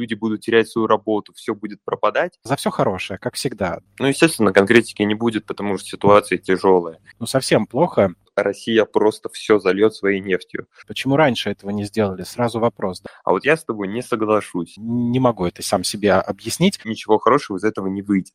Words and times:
люди 0.00 0.14
будут 0.14 0.40
терять 0.40 0.68
свою 0.68 0.86
работу, 0.86 1.32
все 1.34 1.54
будет 1.54 1.78
пропадать. 1.84 2.38
За 2.42 2.56
все 2.56 2.70
хорошее, 2.70 3.18
как 3.18 3.34
всегда. 3.34 3.80
Ну, 3.98 4.06
естественно, 4.06 4.52
конкретики 4.52 5.02
не 5.02 5.14
будет, 5.14 5.46
потому 5.46 5.78
что 5.78 5.86
ситуация 5.86 6.38
тяжелая. 6.38 6.98
Ну, 7.18 7.26
совсем 7.26 7.66
плохо. 7.66 8.14
Россия 8.34 8.84
просто 8.86 9.28
все 9.28 9.58
зальет 9.58 9.94
своей 9.94 10.20
нефтью. 10.20 10.66
Почему 10.86 11.16
раньше 11.16 11.50
этого 11.50 11.70
не 11.70 11.84
сделали? 11.84 12.22
Сразу 12.22 12.58
вопрос. 12.58 13.02
А 13.24 13.30
вот 13.32 13.44
я 13.44 13.56
с 13.56 13.64
тобой 13.64 13.88
не 13.88 14.02
соглашусь. 14.02 14.74
Не 14.78 15.20
могу 15.20 15.44
это 15.44 15.62
сам 15.62 15.84
себе 15.84 16.12
объяснить. 16.14 16.80
Ничего 16.84 17.18
хорошего 17.18 17.58
из 17.58 17.64
этого 17.64 17.88
не 17.88 18.02
выйдет. 18.02 18.32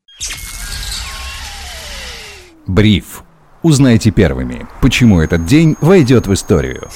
Бриф. 2.67 3.23
Узнайте 3.63 4.11
первыми, 4.11 4.67
почему 4.79 5.21
этот 5.21 5.45
день 5.45 5.75
войдет 5.81 6.27
в 6.27 6.33
историю. 6.33 6.87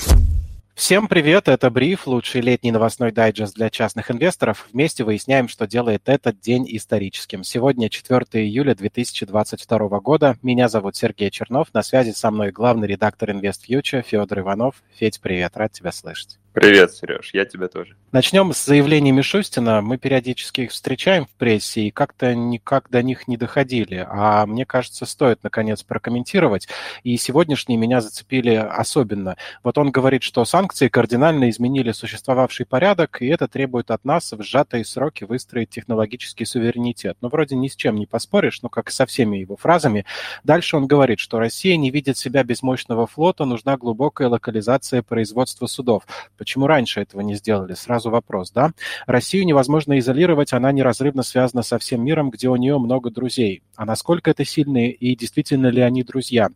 Всем 0.80 1.09
привет, 1.09 1.50
это 1.50 1.70
Бриф, 1.70 2.07
лучший 2.07 2.39
летний 2.39 2.71
новостной 2.71 3.12
дайджест 3.12 3.54
для 3.54 3.70
частных 3.70 4.12
инвесторов. 4.12 4.66
Вместе 4.71 5.04
выясняем, 5.04 5.50
что 5.50 5.68
делает 5.68 6.04
этот 6.05 6.39
день 6.39 6.66
историческим. 6.70 7.44
Сегодня 7.44 7.90
4 7.90 8.21
июля 8.45 8.73
2022 8.73 9.99
года. 9.99 10.38
Меня 10.41 10.70
зовут 10.70 10.95
Сергей 10.95 11.31
Чернов. 11.31 11.68
На 11.73 11.84
связи 11.84 12.12
со 12.12 12.31
мной 12.31 12.52
главный 12.52 12.88
редактор 12.88 13.31
InvestFuture 13.31 14.04
Федор 14.04 14.40
Иванов. 14.40 14.81
Федь, 14.95 15.20
привет, 15.20 15.57
рад 15.57 15.73
тебя 15.73 15.91
слышать. 15.91 16.40
Привет, 16.54 16.93
Сереж, 16.93 17.32
я 17.34 17.43
тебя 17.43 17.68
тоже. 17.68 17.98
Начнем 18.12 18.54
с 18.54 18.66
заявлений 18.66 19.12
Мишустина. 19.12 19.84
Мы 19.84 19.99
периодически 19.99 20.62
их 20.62 20.72
встречаем 20.72 21.27
в 21.27 21.30
прессе 21.30 21.81
и 21.81 21.91
как-то 21.91 22.34
никак 22.34 22.90
до 22.90 23.04
них 23.04 23.27
не 23.27 23.38
доходили. 23.38 24.04
А 24.09 24.48
мне 24.48 24.66
кажется, 24.66 25.05
стоит, 25.05 25.44
наконец, 25.44 25.84
прокомментировать. 25.84 26.68
И 27.04 27.16
сегодняшние 27.18 27.77
меня 27.77 28.02
зацепили 28.02 28.55
особенно. 28.55 29.38
Вот 29.63 29.77
он 29.77 29.91
говорит, 29.91 30.23
что 30.23 30.44
санкции 30.44 30.88
кардинально 30.88 31.52
изменили 31.52 31.91
существовавший 31.91 32.66
порядок, 32.66 33.22
и 33.22 33.27
это 33.27 33.48
требует 33.48 33.91
от 33.91 34.04
нас 34.04 34.32
в 34.32 34.41
сжатые 34.41 34.85
сроки 34.85 35.26
выстроить 35.26 35.70
технологический 35.70 36.46
суверенитет. 36.46 37.16
Ну, 37.21 37.30
вроде 37.30 37.55
ни 37.55 37.68
с 37.68 37.76
чем 37.76 37.98
не 37.98 38.07
поспоришь, 38.07 38.63
но 38.63 38.70
как 38.70 38.90
и 38.90 38.91
со 38.91 39.05
всеми 39.05 39.37
его 39.37 39.55
фразами. 39.55 40.04
Дальше 40.43 40.77
он 40.77 40.87
говорит, 40.87 41.20
что 41.20 41.37
Россия 41.37 41.77
не 41.77 41.91
видит 41.91 42.18
себя 42.18 42.43
без 42.43 42.63
мощного 42.63 43.05
флота, 43.05 43.46
нужна 43.46 43.77
глубокая 43.77 44.30
локализация 44.30 45.04
производства 45.04 45.68
судов. 45.68 46.07
Почему 46.40 46.65
раньше 46.65 47.02
этого 47.02 47.21
не 47.21 47.35
сделали? 47.35 47.76
Сразу 47.76 47.99
вопрос, 48.05 48.52
да? 48.52 48.72
Россию 49.05 49.46
невозможно 49.46 50.00
изолировать, 50.00 50.54
она 50.54 50.72
неразрывно 50.72 51.24
связана 51.24 51.64
со 51.64 51.78
всем 51.78 52.04
миром, 52.04 52.30
где 52.30 52.48
у 52.50 52.55
нее 52.55 52.78
много 52.78 53.10
друзей. 53.10 53.62
А 53.76 53.86
насколько 53.86 54.32
это 54.32 54.46
сильные 54.46 54.92
и 54.92 55.16
действительно 55.16 55.68
ли 55.68 55.82
они 55.82 56.04
друзья? 56.04 56.50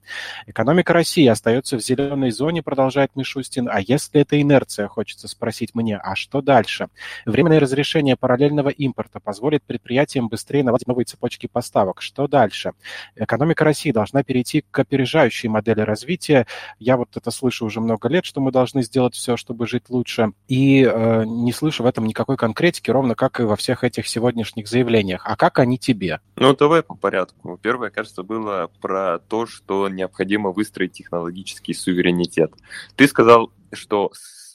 Экономика 0.45 0.93
России 0.93 1.25
остается 1.25 1.77
в 1.77 1.81
зеленой 1.81 2.31
зоне, 2.31 2.61
продолжает 2.61 3.15
Мишустин. 3.15 3.69
А 3.69 3.79
если 3.79 4.21
это 4.21 4.41
инерция, 4.41 4.87
хочется 4.87 5.27
спросить 5.27 5.73
мне, 5.73 5.97
а 5.97 6.15
что 6.15 6.41
дальше? 6.41 6.87
Временное 7.25 7.59
разрешение 7.59 8.15
параллельного 8.15 8.69
импорта 8.69 9.19
позволит 9.19 9.63
предприятиям 9.63 10.27
быстрее 10.27 10.63
наладить 10.63 10.87
новые 10.87 11.05
цепочки 11.05 11.47
поставок. 11.47 12.01
Что 12.01 12.27
дальше? 12.27 12.73
Экономика 13.15 13.63
России 13.63 13.91
должна 13.91 14.23
перейти 14.23 14.63
к 14.69 14.79
опережающей 14.79 15.49
модели 15.49 15.81
развития. 15.81 16.45
Я 16.79 16.97
вот 16.97 17.15
это 17.15 17.31
слышу 17.31 17.65
уже 17.65 17.79
много 17.79 18.09
лет, 18.09 18.25
что 18.25 18.41
мы 18.41 18.51
должны 18.51 18.83
сделать 18.83 19.15
все, 19.15 19.37
чтобы 19.37 19.67
жить 19.67 19.89
лучше. 19.89 20.33
И 20.47 20.83
э, 20.83 21.23
не 21.33 21.51
слышу 21.51 21.83
в 21.83 21.85
этом 21.85 22.05
никакой 22.05 22.37
конкретики, 22.37 22.91
ровно 22.91 23.15
как 23.15 23.39
и 23.39 23.43
во 23.43 23.55
всех 23.55 23.83
этих 23.83 24.07
сегодняшних 24.07 24.67
заявлениях. 24.67 25.23
А 25.25 25.35
как 25.35 25.59
они 25.59 25.77
тебе? 25.77 26.21
Ну, 26.35 26.55
давай 26.55 26.83
по 26.83 26.95
порядку. 26.95 27.57
Первое, 27.61 27.89
кажется, 27.89 28.23
было 28.23 28.69
про 28.81 29.19
то, 29.19 29.45
что 29.45 29.89
необходимо 29.89 30.51
выстроить 30.51 30.93
технологический 30.93 31.73
суверенитет. 31.73 32.53
Ты 32.95 33.07
сказал, 33.07 33.51
что 33.71 34.11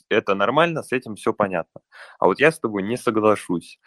это 0.09 0.35
нормально, 0.35 0.83
с 0.83 0.91
этим 0.91 1.15
все 1.15 1.33
понятно. 1.33 1.81
А 2.19 2.25
вот 2.25 2.39
я 2.39 2.51
с 2.51 2.59
тобой 2.59 2.83
не 2.83 2.97
соглашусь 2.97 3.79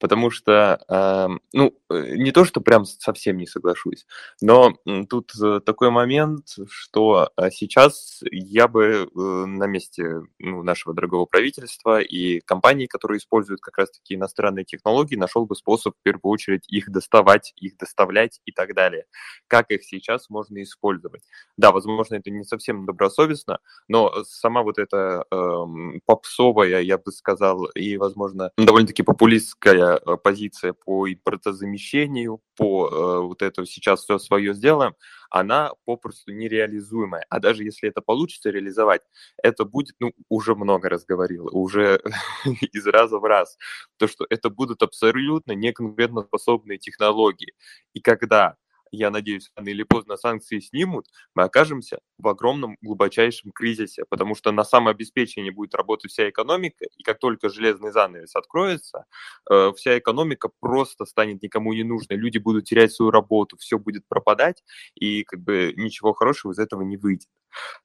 потому 0.00 0.30
что, 0.30 0.82
эм, 0.88 1.40
ну, 1.52 1.74
э, 1.90 2.16
не 2.16 2.32
то, 2.32 2.44
что 2.44 2.60
прям 2.60 2.86
совсем 2.86 3.36
не 3.36 3.46
соглашусь, 3.46 4.06
но 4.40 4.74
тут 5.08 5.32
э, 5.40 5.60
такой 5.64 5.90
момент, 5.90 6.56
что 6.68 7.30
э, 7.36 7.50
сейчас 7.50 8.20
я 8.30 8.66
бы 8.66 9.08
на 9.14 9.66
месте 9.66 10.22
ну, 10.38 10.62
нашего 10.62 10.94
дорогого 10.94 11.26
правительства 11.26 12.00
и 12.00 12.40
компаний, 12.40 12.86
которые 12.86 13.18
используют 13.18 13.60
как 13.60 13.78
раз-таки 13.78 14.14
иностранные 14.14 14.64
технологии, 14.64 15.16
нашел 15.16 15.44
бы 15.46 15.54
способ 15.54 15.94
в 15.94 16.02
первую 16.02 16.32
очередь 16.32 16.64
их 16.68 16.90
доставать, 16.90 17.52
их 17.56 17.76
доставлять 17.76 18.40
и 18.46 18.52
так 18.52 18.74
далее. 18.74 19.04
Как 19.46 19.70
их 19.70 19.84
сейчас 19.84 20.30
можно 20.30 20.62
использовать? 20.62 21.22
Да, 21.58 21.72
возможно, 21.72 22.14
это 22.14 22.30
не 22.30 22.44
совсем 22.44 22.86
добросовестно, 22.86 23.58
но 23.86 24.24
сама 24.24 24.62
вот 24.62 24.78
эта 24.78 25.24
э, 25.30 25.64
попсовая, 26.06 26.80
я 26.80 26.96
бы 26.96 27.12
сказал, 27.12 27.66
и, 27.66 27.98
возможно, 27.98 28.50
довольно-таки 28.56 29.02
популистская 29.02 29.89
Э, 29.96 30.16
позиция 30.16 30.72
по 30.72 31.08
импортозамещению, 31.10 32.40
по 32.56 32.88
э, 32.88 33.20
вот 33.26 33.42
это 33.42 33.64
сейчас 33.66 34.02
все 34.04 34.18
свое 34.18 34.54
сделаем, 34.54 34.94
она 35.30 35.72
попросту 35.84 36.32
нереализуемая. 36.32 37.24
А 37.28 37.40
даже 37.40 37.64
если 37.64 37.88
это 37.88 38.00
получится 38.00 38.50
реализовать, 38.50 39.02
это 39.42 39.64
будет, 39.64 39.96
ну, 40.00 40.12
уже 40.28 40.54
много 40.54 40.88
раз 40.88 41.04
говорил, 41.04 41.48
уже 41.52 42.00
из 42.72 42.86
раза 42.86 43.18
в 43.18 43.24
раз, 43.24 43.56
то, 43.96 44.08
что 44.08 44.26
это 44.28 44.50
будут 44.50 44.82
абсолютно 44.82 45.52
неконкурентоспособные 45.52 46.78
технологии. 46.78 47.54
И 47.94 48.00
когда 48.00 48.56
я 48.90 49.10
надеюсь, 49.10 49.50
рано 49.56 49.68
или 49.68 49.82
поздно 49.82 50.16
санкции 50.16 50.60
снимут, 50.60 51.06
мы 51.34 51.44
окажемся 51.44 52.00
в 52.18 52.28
огромном 52.28 52.76
глубочайшем 52.82 53.52
кризисе, 53.52 54.04
потому 54.08 54.34
что 54.34 54.52
на 54.52 54.64
самообеспечении 54.64 55.50
будет 55.50 55.74
работать 55.74 56.10
вся 56.10 56.28
экономика, 56.28 56.84
и 56.96 57.02
как 57.02 57.18
только 57.18 57.48
железный 57.48 57.92
занавес 57.92 58.34
откроется, 58.34 59.04
э, 59.50 59.72
вся 59.76 59.98
экономика 59.98 60.50
просто 60.60 61.04
станет 61.04 61.42
никому 61.42 61.72
не 61.72 61.84
нужной, 61.84 62.18
люди 62.18 62.38
будут 62.38 62.64
терять 62.64 62.92
свою 62.92 63.10
работу, 63.10 63.56
все 63.58 63.78
будет 63.78 64.06
пропадать, 64.08 64.62
и 64.94 65.24
как 65.24 65.40
бы 65.40 65.72
ничего 65.76 66.12
хорошего 66.12 66.52
из 66.52 66.58
этого 66.58 66.82
не 66.82 66.96
выйдет. 66.96 67.28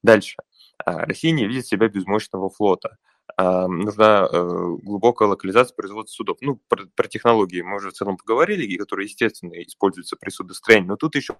Дальше. 0.03 0.37
А, 0.85 1.05
Россия 1.05 1.31
не 1.31 1.47
видит 1.47 1.65
себя 1.65 1.87
без 1.87 2.05
мощного 2.05 2.49
флота 2.49 2.97
нужна 3.37 4.27
э, 4.31 4.77
глубокая 4.83 5.27
локализация 5.27 5.75
производства 5.75 6.15
судов. 6.15 6.37
Ну, 6.41 6.59
про, 6.67 6.85
про 6.95 7.07
технологии 7.07 7.61
мы 7.61 7.77
уже 7.77 7.89
в 7.89 7.93
целом 7.93 8.17
поговорили, 8.17 8.77
которые, 8.77 9.05
естественно, 9.07 9.53
используются 9.61 10.15
при 10.15 10.29
судостроении, 10.29 10.87
но 10.87 10.95
тут 10.95 11.15
еще 11.15 11.35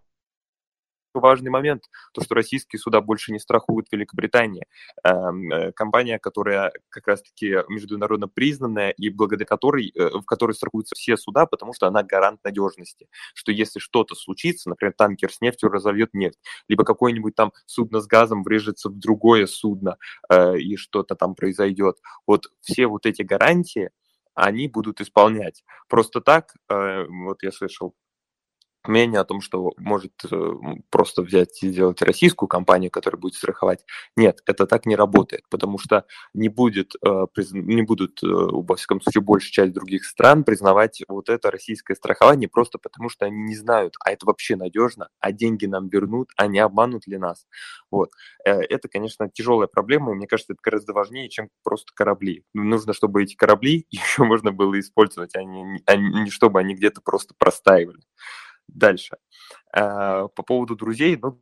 важный 1.20 1.50
момент, 1.50 1.84
то, 2.14 2.22
что 2.22 2.36
российские 2.36 2.80
суда 2.80 3.02
больше 3.02 3.32
не 3.32 3.40
страхуют 3.40 3.88
Великобритания. 3.92 4.66
Эм, 5.04 5.52
э, 5.52 5.72
компания, 5.72 6.20
которая 6.20 6.72
как 6.90 7.08
раз-таки 7.08 7.58
международно 7.70 8.28
признанная 8.28 8.92
и 8.92 9.10
благодаря 9.10 9.46
которой, 9.46 9.92
э, 9.96 10.10
в 10.20 10.26
которой 10.26 10.54
страхуются 10.54 10.96
все 10.96 11.18
суда, 11.18 11.46
потому 11.46 11.74
что 11.74 11.88
она 11.88 12.04
гарант 12.04 12.44
надежности, 12.44 13.08
что 13.34 13.52
если 13.52 13.80
что-то 13.80 14.16
случится, 14.16 14.70
например, 14.70 14.94
танкер 14.98 15.32
с 15.32 15.42
нефтью 15.42 15.70
разовьет 15.70 16.14
нефть, 16.14 16.40
либо 16.68 16.84
какое-нибудь 16.84 17.36
там 17.36 17.52
судно 17.66 18.02
с 18.02 18.08
газом 18.08 18.44
врежется 18.44 18.90
в 18.90 18.98
другое 18.98 19.48
судно, 19.48 19.98
э, 20.30 20.58
и 20.58 20.76
что-то 20.78 21.16
там 21.16 21.36
произойдет. 21.36 21.98
Вот 22.28 22.48
все 22.62 22.88
вот 22.88 23.06
эти 23.06 23.22
гарантии, 23.22 23.90
они 24.34 24.68
будут 24.68 25.00
исполнять. 25.00 25.64
Просто 25.88 26.20
так, 26.20 26.54
вот 26.68 27.42
я 27.42 27.52
слышал 27.54 27.96
мнение 28.88 29.20
о 29.20 29.26
том, 29.26 29.42
что 29.42 29.74
может 29.78 30.14
э, 30.30 30.54
просто 30.90 31.22
взять 31.22 31.62
и 31.64 31.70
сделать 31.70 32.02
российскую 32.02 32.48
компанию, 32.48 32.92
которая 32.92 33.20
будет 33.20 33.36
страховать. 33.36 33.86
Нет, 34.16 34.42
это 34.46 34.68
так 34.68 34.86
не 34.86 34.96
работает, 34.96 35.44
потому 35.50 35.78
что 35.78 36.06
не, 36.34 36.50
будет, 36.50 36.94
э, 37.06 37.26
не 37.52 37.82
будут, 37.82 38.24
э, 38.24 38.28
во 38.28 38.76
всяком 38.76 39.02
случае, 39.02 39.22
большая 39.22 39.52
часть 39.52 39.74
других 39.74 40.06
стран 40.06 40.44
признавать 40.44 41.02
вот 41.08 41.30
это 41.30 41.52
российское 41.52 41.96
страхование 41.96 42.50
просто 42.50 42.78
потому, 42.78 43.10
что 43.10 43.26
они 43.26 43.42
не 43.44 43.56
знают, 43.56 43.96
а 44.04 44.12
это 44.12 44.26
вообще 44.26 44.56
надежно, 44.56 45.10
а 45.20 45.32
деньги 45.32 45.66
нам 45.66 45.90
вернут, 45.90 46.30
а 46.38 46.48
не 46.48 46.60
обманут 46.60 47.08
ли 47.08 47.18
нас. 47.18 47.46
Вот. 47.92 48.12
Это, 48.44 48.88
конечно, 48.88 49.30
тяжелая 49.30 49.68
проблема, 49.68 50.12
и 50.12 50.16
мне 50.16 50.28
кажется, 50.28 50.54
это 50.54 50.60
гораздо 50.64 50.94
важнее, 50.94 51.30
чем 51.30 51.50
просто 51.64 51.92
корабли. 51.94 52.44
Нужно, 52.54 52.94
чтобы 52.94 53.24
эти 53.24 53.36
корабли 53.36 53.86
еще 53.90 54.24
можно 54.24 54.52
было 54.52 54.80
использовать, 54.80 55.36
а 55.36 55.44
не, 55.44 55.82
а 55.86 55.96
не 55.96 56.30
чтобы 56.30 56.60
они 56.60 56.76
где-то 56.76 57.02
просто 57.02 57.34
простаивали. 57.38 58.02
Дальше. 58.68 59.18
Э, 59.76 60.28
по 60.36 60.44
поводу 60.44 60.76
друзей, 60.76 61.18
ну, 61.22 61.42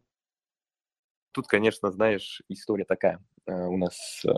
тут, 1.32 1.48
конечно, 1.48 1.92
знаешь, 1.92 2.42
история 2.50 2.86
такая 2.86 3.20
э, 3.48 3.54
у 3.54 3.78
нас 3.78 4.22
э, 4.26 4.30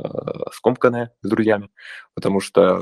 скомканная 0.54 1.14
с 1.22 1.30
друзьями, 1.30 1.70
потому 2.14 2.40
что 2.40 2.80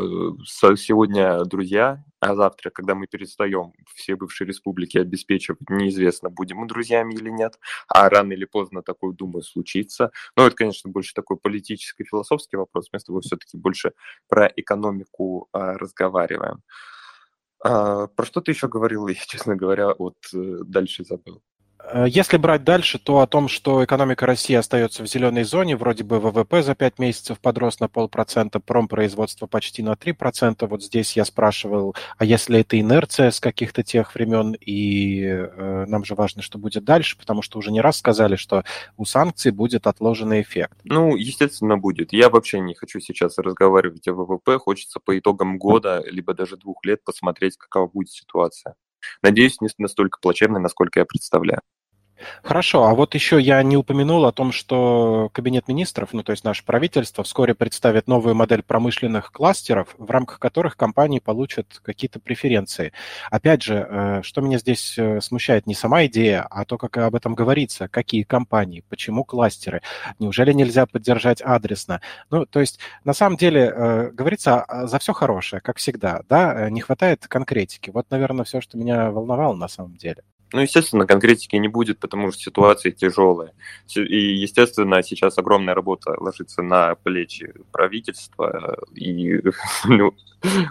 сегодня 0.77 1.44
друзья, 1.45 2.03
а 2.19 2.35
завтра, 2.35 2.69
когда 2.69 2.95
мы 2.95 3.07
перестаем 3.07 3.73
все 3.95 4.15
бывшие 4.15 4.47
республики 4.47 4.97
обеспечивать, 4.97 5.59
неизвестно, 5.69 6.29
будем 6.29 6.57
мы 6.57 6.67
друзьями 6.67 7.15
или 7.15 7.29
нет, 7.29 7.59
а 7.88 8.09
рано 8.09 8.33
или 8.33 8.45
поздно 8.45 8.83
такое, 8.83 9.13
думаю, 9.13 9.41
случится. 9.41 10.11
Но 10.35 10.45
это, 10.45 10.56
конечно, 10.56 10.91
больше 10.91 11.13
такой 11.13 11.38
политический, 11.38 12.03
философский 12.03 12.57
вопрос, 12.57 12.89
мы 12.94 12.99
с 12.99 13.03
все-таки 13.03 13.57
больше 13.57 13.94
про 14.27 14.47
экономику 14.47 15.49
разговариваем. 15.53 16.61
А, 17.63 18.07
про 18.07 18.25
что 18.25 18.42
ты 18.42 18.51
еще 18.51 18.68
говорил, 18.68 19.07
я, 19.07 19.15
честно 19.15 19.56
говоря, 19.56 19.94
вот 19.98 20.15
э, 20.33 20.57
дальше 20.65 21.04
забыл. 21.06 21.42
Э, 21.91 22.06
если 22.07 22.38
брать 22.38 22.63
дальше, 22.63 23.00
то 23.00 23.19
о 23.19 23.27
том, 23.27 23.47
что 23.47 23.83
экономика 23.83 24.25
России 24.25 24.56
остается 24.56 25.03
в 25.03 25.07
зеленой 25.07 25.44
зоне, 25.44 25.75
вроде 25.75 26.03
бы 26.03 26.19
ВВП 26.19 26.63
за 26.63 26.75
5 26.75 27.00
месяцев 27.00 27.39
подрос 27.39 27.80
на 27.80 27.88
полпроцента, 27.88 28.59
промпроизводство 28.59 29.47
почти 29.47 29.83
на 29.83 29.94
3%. 29.94 30.65
Вот 30.68 30.83
здесь 30.83 31.15
я 31.15 31.25
спрашивал, 31.25 31.95
а 32.18 32.25
если 32.25 32.59
это 32.59 32.80
инерция 32.80 33.31
с 33.31 33.39
каких-то 33.39 33.83
тех 33.83 34.15
времен, 34.15 34.53
и 34.53 35.24
э, 35.24 35.85
нам 35.88 36.06
же 36.06 36.15
важно, 36.15 36.41
что 36.41 36.57
будет 36.57 36.83
дальше, 36.83 37.18
потому 37.18 37.41
что 37.41 37.59
уже 37.59 37.71
не 37.71 37.81
раз 37.81 37.97
сказали, 37.97 38.35
что 38.35 38.63
у 38.97 39.06
санкций 39.06 39.51
будет 39.51 39.88
отложенный 39.88 40.41
эффект. 40.41 40.77
Ну, 40.83 41.15
естественно, 41.15 41.77
будет. 41.77 42.13
Я 42.13 42.30
вообще 42.30 42.59
не 42.59 42.74
хочу 42.74 43.00
сейчас 43.00 43.38
разговаривать 43.38 44.07
о 44.07 44.13
ВВП, 44.13 44.57
хочется 44.57 45.00
по 45.00 45.18
итогам 45.18 45.57
года, 45.57 46.03
либо 46.06 46.33
даже 46.33 46.57
двух 46.57 46.85
лет 46.85 47.03
посмотреть, 47.03 47.57
какова 47.57 47.88
будет 47.88 48.09
ситуация. 48.09 48.75
Надеюсь, 49.21 49.61
не 49.61 49.69
настолько 49.77 50.19
плачевной, 50.21 50.59
насколько 50.59 51.00
я 51.00 51.05
представляю. 51.05 51.61
Хорошо, 52.42 52.86
а 52.86 52.94
вот 52.94 53.15
еще 53.15 53.39
я 53.39 53.62
не 53.63 53.77
упомянул 53.77 54.25
о 54.25 54.31
том, 54.31 54.51
что 54.51 55.30
Кабинет 55.33 55.68
министров, 55.68 56.10
ну 56.13 56.24
то 56.24 56.31
есть 56.31 56.44
наше 56.44 56.63
правительство, 56.65 57.24
вскоре 57.24 57.54
представит 57.54 58.07
новую 58.07 58.36
модель 58.36 58.63
промышленных 58.63 59.31
кластеров, 59.31 59.95
в 59.98 60.10
рамках 60.10 60.39
которых 60.39 60.77
компании 60.77 61.19
получат 61.19 61.80
какие-то 61.83 62.19
преференции. 62.19 62.94
Опять 63.31 63.63
же, 63.63 63.88
э, 63.89 64.21
что 64.24 64.42
меня 64.42 64.57
здесь 64.60 64.98
э, 64.98 65.21
смущает, 65.21 65.68
не 65.68 65.74
сама 65.74 66.06
идея, 66.06 66.45
а 66.50 66.65
то, 66.65 66.77
как 66.77 66.98
об 66.98 67.15
этом 67.15 67.36
говорится, 67.36 67.88
какие 67.88 68.24
компании, 68.24 68.83
почему 68.89 69.24
кластеры, 69.24 69.81
неужели 70.19 70.54
нельзя 70.54 70.86
поддержать 70.86 71.42
адресно. 71.42 72.01
Ну, 72.30 72.45
то 72.45 72.59
есть 72.59 72.80
на 73.04 73.13
самом 73.13 73.38
деле 73.38 73.71
э, 73.74 74.09
говорится 74.12 74.66
за 74.83 75.00
все 75.00 75.13
хорошее, 75.13 75.62
как 75.62 75.77
всегда, 75.77 76.21
да, 76.30 76.69
не 76.69 76.81
хватает 76.81 77.27
конкретики. 77.27 77.89
Вот, 77.89 78.09
наверное, 78.09 78.45
все, 78.45 78.62
что 78.62 78.77
меня 78.77 79.12
волновало 79.12 79.56
на 79.56 79.68
самом 79.68 79.95
деле. 79.95 80.24
Ну, 80.53 80.61
естественно, 80.61 81.07
конкретики 81.07 81.55
не 81.55 81.67
будет, 81.67 82.00
потому 82.00 82.31
что 82.31 82.39
ситуация 82.39 82.91
тяжелая. 82.91 83.53
И, 83.95 84.35
естественно, 84.35 85.01
сейчас 85.01 85.39
огромная 85.39 85.73
работа 85.73 86.15
ложится 86.19 86.61
на 86.61 86.94
плечи 86.95 87.51
правительства, 87.71 88.77
и 88.94 89.41
ну, 89.85 90.13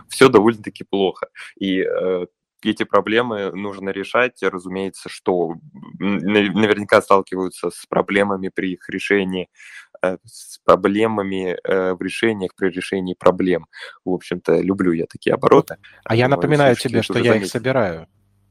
все 0.09 0.29
довольно-таки 0.29 0.85
плохо. 0.85 1.27
И 1.59 1.81
э, 1.81 2.27
эти 2.63 2.85
проблемы 2.85 3.51
нужно 3.51 3.91
решать. 3.91 4.41
Разумеется, 4.41 5.09
что 5.09 5.57
наверняка 5.99 7.03
сталкиваются 7.03 7.71
с 7.71 7.85
проблемами 7.87 8.51
при 8.55 8.75
их 8.75 8.89
решении, 8.89 9.49
э, 10.01 10.17
с 10.25 10.59
проблемами 10.65 11.59
э, 11.65 11.95
в 11.95 12.01
решениях 12.01 12.55
при 12.55 12.69
решении 12.69 13.15
проблем. 13.19 13.67
В 14.05 14.11
общем-то, 14.11 14.61
люблю 14.61 14.93
я 14.93 15.07
такие 15.07 15.35
обороты. 15.35 15.79
А 16.05 16.15
я 16.15 16.29
напоминаю 16.29 16.77
тебе, 16.77 17.03
что 17.03 17.19
я 17.19 17.35
их 17.35 17.47
собираю. 17.47 18.07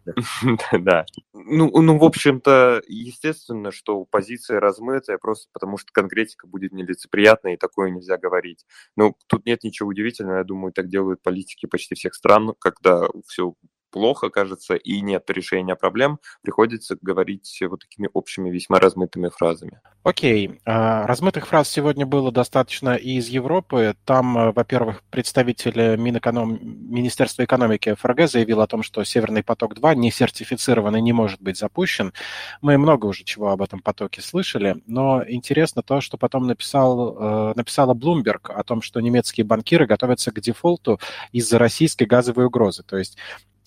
Да. 0.80 1.06
Ну, 1.34 1.70
ну, 1.82 1.98
в 1.98 2.04
общем-то, 2.04 2.82
естественно, 2.88 3.72
что 3.72 4.06
позиция 4.06 4.60
размытая, 4.60 5.18
просто 5.18 5.48
потому 5.54 5.78
что 5.78 5.92
конкретика 5.94 6.48
будет 6.48 6.72
нелицеприятной, 6.74 7.54
и 7.54 7.58
такое 7.58 7.90
нельзя 7.92 8.18
говорить. 8.18 8.66
Но 8.96 9.14
тут 9.28 9.46
нет 9.46 9.64
ничего 9.64 9.90
удивительного, 9.90 10.38
я 10.38 10.44
думаю, 10.44 10.74
так 10.74 10.90
делают 10.90 11.22
политики 11.22 11.66
почти 11.66 11.96
всех 11.96 12.16
стран, 12.16 12.54
когда 12.60 13.08
все 13.28 13.54
плохо, 13.92 14.30
кажется, 14.30 14.76
и 14.76 15.02
нет 15.02 15.30
решения 15.30 15.76
проблем, 15.76 16.20
приходится 16.42 16.98
говорить 17.02 17.60
вот 17.70 17.82
такими 17.82 18.10
общими, 18.14 18.50
весьма 18.50 18.80
размытыми 18.80 19.30
фразами. 19.30 19.80
Окей. 20.04 20.60
А, 20.66 21.06
размытых 21.06 21.48
фраз 21.48 21.70
сегодня 21.70 22.08
было 22.08 22.32
достаточно 22.32 22.96
и 22.96 23.18
из 23.18 23.28
Европы. 23.28 23.96
Там, 24.04 24.38
э, 24.38 24.52
во-первых, 24.52 25.04
представитель 25.12 25.96
Минэконом... 25.98 26.60
Министерства 26.62 27.44
экономики 27.44 27.94
ФРГ 27.94 28.28
заявил 28.28 28.62
о 28.62 28.68
том, 28.68 28.82
что 28.82 29.04
Северный 29.04 29.44
поток-2 29.44 29.96
не 29.96 30.12
сертифицирован 30.12 30.96
и 30.96 31.02
не 31.02 31.14
может 31.14 31.42
быть 31.42 31.58
запущен. 31.58 32.14
Мы 32.62 32.78
много 32.80 33.06
уже 33.06 33.24
чего 33.24 33.50
об 33.50 33.62
этом 33.62 33.80
потоке 33.80 34.22
слышали, 34.22 34.82
но 34.88 35.24
интересно 35.28 35.84
то, 35.84 36.02
что 36.02 36.18
потом 36.18 36.48
написал, 36.48 37.18
э, 37.20 37.54
написала 37.56 37.94
Bloomberg 37.94 38.52
о 38.52 38.64
том, 38.64 38.82
что 38.82 39.00
немецкие 39.02 39.46
банкиры 39.46 39.86
готовятся 39.86 40.32
к 40.32 40.40
дефолту 40.40 41.00
из-за 41.32 41.60
российской 41.60 42.06
газовой 42.06 42.46
угрозы. 42.46 42.84
То 42.84 42.98
есть 42.98 43.18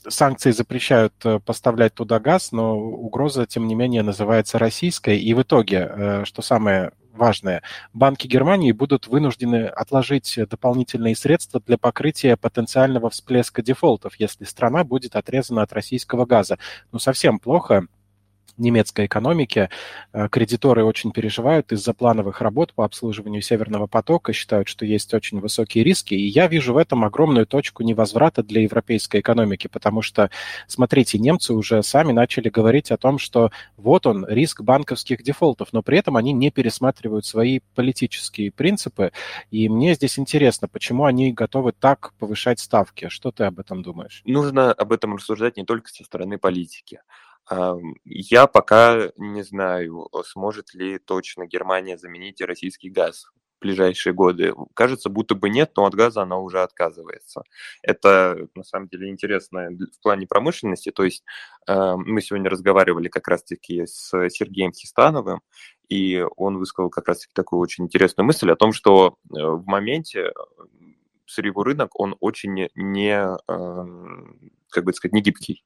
санкции 0.09 0.51
запрещают 0.51 1.15
э, 1.25 1.39
поставлять 1.41 1.95
туда 1.95 2.21
газ, 2.21 2.53
но 2.53 2.77
угроза, 2.77 3.47
тем 3.47 3.67
не 3.67 3.75
менее, 3.75 4.03
называется 4.03 4.59
российской. 4.59 5.19
И 5.19 5.35
в 5.35 5.43
итоге, 5.43 5.89
э, 5.91 6.25
что 6.25 6.43
самое 6.43 6.93
важное, 7.13 7.63
банки 7.93 8.27
Германии 8.27 8.73
будут 8.73 9.07
вынуждены 9.07 9.67
отложить 9.67 10.39
дополнительные 10.51 11.15
средства 11.17 11.61
для 11.65 11.79
покрытия 11.79 12.37
потенциального 12.37 13.11
всплеска 13.11 13.63
дефолтов, 13.63 14.15
если 14.19 14.45
страна 14.45 14.85
будет 14.85 15.17
отрезана 15.17 15.63
от 15.63 15.73
российского 15.73 16.27
газа. 16.27 16.59
Ну, 16.93 16.99
совсем 16.99 17.39
плохо 17.39 17.87
немецкой 18.57 19.07
экономике. 19.07 19.71
Э, 20.13 20.29
кредиторы 20.29 20.85
очень 20.85 21.13
переживают 21.13 21.73
из-за 21.73 21.93
плановых 21.95 22.41
работ 22.41 22.73
по 22.75 22.85
обслуживанию 22.85 23.43
Северного 23.43 23.87
потока, 23.87 24.33
считают, 24.33 24.69
что 24.69 24.85
есть 24.85 25.13
очень 25.15 25.41
высокие 25.41 25.85
риски. 25.85 26.15
И 26.15 26.27
я 26.27 26.47
вижу 26.47 26.75
в 26.75 26.77
этом 26.77 27.05
огромную 27.05 27.47
точку 27.47 27.83
невозврата 27.83 28.43
для 28.43 28.63
европейской 28.63 29.21
экономики, 29.21 29.69
потому 29.69 30.03
что, 30.03 30.31
смотрите, 30.67 31.19
немцы 31.19 31.53
уже 31.55 31.83
сами 31.83 32.13
начали 32.13 32.49
говорить 32.49 32.91
о 32.91 32.97
том, 32.97 33.19
что 33.19 33.51
вот 33.77 34.07
он, 34.07 34.27
риск 34.29 34.63
банковских 34.63 35.23
дефолтов, 35.23 35.69
но 35.73 35.83
при 35.83 35.99
этом 35.99 36.17
они 36.17 36.33
не 36.33 36.51
пересматривают 36.51 37.27
свои 37.27 37.61
политические 37.75 38.53
принципы. 38.53 39.13
И 39.51 39.69
мне 39.69 39.95
здесь 39.95 40.19
интересно, 40.19 40.69
почему 40.69 41.05
они 41.05 41.33
готовы 41.33 41.73
так 41.73 42.13
повышать 42.19 42.61
ставки. 42.61 43.09
Что 43.09 43.31
ты 43.31 43.45
об 43.45 43.59
этом 43.59 43.83
думаешь? 43.83 44.23
Нужно 44.25 44.73
об 44.73 44.93
этом 44.93 45.17
рассуждать 45.17 45.57
не 45.57 45.65
только 45.65 45.91
со 45.91 46.05
стороны 46.05 46.39
политики. 46.39 47.01
Я 48.05 48.47
пока 48.47 49.11
не 49.17 49.43
знаю, 49.43 50.09
сможет 50.25 50.75
ли 50.75 50.99
точно 50.99 51.47
Германия 51.47 51.99
заменить 51.99 52.41
российский 52.41 52.91
газ 52.91 53.27
в 53.59 53.61
ближайшие 53.61 54.13
годы. 54.13 54.55
Кажется, 54.75 55.09
будто 55.09 55.35
бы 55.35 55.49
нет, 55.49 55.73
но 55.77 55.87
от 55.87 55.95
газа 55.95 56.23
она 56.23 56.39
уже 56.39 56.63
отказывается. 56.63 57.43
Это, 57.83 58.49
на 58.55 58.63
самом 58.63 58.89
деле, 58.89 59.09
интересно 59.09 59.69
в 59.71 60.03
плане 60.03 60.27
промышленности. 60.27 60.91
То 60.91 61.05
есть 61.05 61.25
мы 61.67 62.21
сегодня 62.21 62.51
разговаривали 62.51 63.09
как 63.09 63.29
раз-таки 63.29 63.87
с 63.87 64.11
Сергеем 64.31 64.73
Хистановым, 64.73 65.41
и 65.89 66.25
он 66.37 66.59
высказал 66.59 66.91
как 66.91 67.09
раз-таки 67.09 67.33
такую 67.35 67.61
очень 67.61 67.85
интересную 67.85 68.27
мысль 68.27 68.51
о 68.51 68.57
том, 68.57 68.73
что 68.73 69.19
э, 69.29 69.35
в 69.35 69.67
моменте 69.67 70.33
сырьевой 71.27 71.65
рынок, 71.65 71.99
он 71.99 72.17
очень 72.21 72.69
не, 72.75 73.37
как 74.75 74.85
бы 74.85 74.93
сказать, 74.93 75.15
не 75.15 75.23
гибкий. 75.23 75.65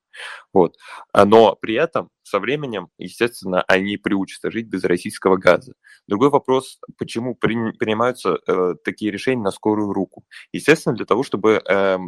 Вот. 0.53 0.77
А, 1.13 1.25
но 1.25 1.57
при 1.57 1.75
этом 1.75 2.11
со 2.23 2.39
временем, 2.39 2.89
естественно, 2.99 3.63
они 3.67 3.97
приучатся 3.97 4.51
жить 4.51 4.67
без 4.67 4.85
российского 4.85 5.37
газа. 5.37 5.73
Другой 6.07 6.31
вопрос, 6.31 6.79
почему 6.99 7.35
при, 7.35 7.73
принимаются 7.73 8.39
э, 8.47 8.75
такие 8.85 9.11
решения 9.11 9.43
на 9.43 9.51
скорую 9.51 9.93
руку? 9.93 10.25
Естественно, 10.53 10.95
для 10.95 11.07
того, 11.07 11.23
чтобы 11.23 11.63
э, 11.67 11.99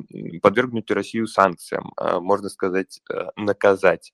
подвергнуть 0.42 0.90
Россию 0.90 1.26
санкциям, 1.26 1.92
э, 1.98 2.20
можно 2.20 2.50
сказать, 2.50 3.00
э, 3.10 3.28
наказать. 3.36 4.12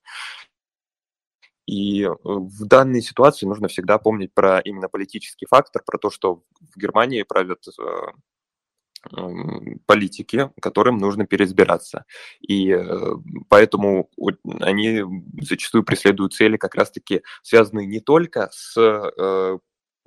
И 1.67 2.05
э, 2.05 2.15
в 2.23 2.65
данной 2.67 3.03
ситуации 3.03 3.47
нужно 3.47 3.67
всегда 3.67 3.99
помнить 3.99 4.33
про 4.33 4.61
именно 4.61 4.89
политический 4.89 5.47
фактор, 5.47 5.83
про 5.85 5.99
то, 5.99 6.11
что 6.11 6.43
в 6.61 6.79
Германии 6.79 7.25
правят 7.25 7.67
э, 7.67 7.83
политики, 9.87 10.51
которым 10.61 10.99
нужно 10.99 11.27
переизбираться. 11.27 12.05
И 12.41 12.71
э, 12.71 12.87
поэтому 13.49 14.11
они 14.61 15.03
зачастую 15.41 15.85
преследуют 15.85 16.35
цели 16.35 16.57
как 16.57 16.75
раз-таки 16.75 17.23
связанные 17.43 17.87
не 17.87 18.01
только 18.01 18.49
с 18.53 18.77
э, 18.79 19.59